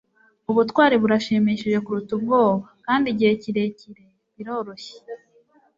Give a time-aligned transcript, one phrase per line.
[0.51, 4.03] ubutwari burashimishije kuruta ubwoba, kandi igihe kirekire,
[4.35, 4.95] biroroshye